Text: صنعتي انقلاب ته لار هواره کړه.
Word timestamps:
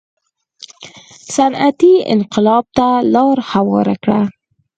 صنعتي 1.35 1.93
انقلاب 2.13 2.65
ته 2.77 2.87
لار 3.13 3.37
هواره 3.51 3.95
کړه. 4.03 4.21